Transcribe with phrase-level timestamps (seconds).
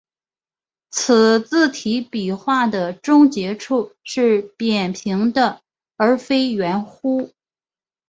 [0.89, 5.61] 此字体笔画的终结处是扁平的
[5.95, 7.29] 而非圆弧。